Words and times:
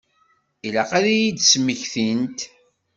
Ilaq 0.67 0.91
ad 0.97 1.05
iyi-d-smektint. 1.13 2.39